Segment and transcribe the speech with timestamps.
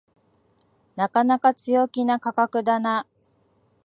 [0.95, 3.05] なかなか強気な価格だな